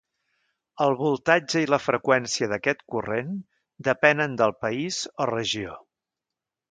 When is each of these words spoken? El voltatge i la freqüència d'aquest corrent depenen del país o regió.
El 0.85 0.93
voltatge 1.01 1.59
i 1.65 1.67
la 1.73 1.79
freqüència 1.83 2.47
d'aquest 2.53 2.81
corrent 2.93 3.35
depenen 3.89 4.39
del 4.43 4.55
país 4.65 5.03
o 5.27 5.33
regió. 5.35 5.77